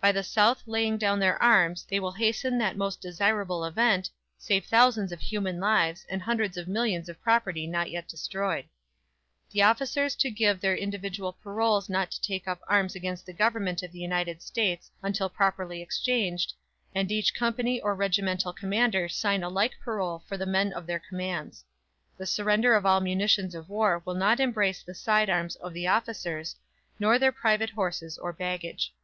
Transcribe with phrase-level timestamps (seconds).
[0.00, 4.64] By the South laying down their arms they will hasten that most desirable event, save
[4.64, 8.64] thousands of human lives, and hundreds of millions of property not yet destroyed."
[9.50, 13.82] "The officers to give their individual paroles not to take up arms against the Government
[13.82, 16.54] of the United States until properly exchanged,
[16.94, 21.02] and each company or regimental commander sign a like parole for the men of their
[21.06, 21.66] commands.
[22.16, 25.86] "The surrender of all munitions of war will not embrace the side arms of the
[25.86, 26.56] officers,
[26.98, 28.94] nor their private horses or baggage.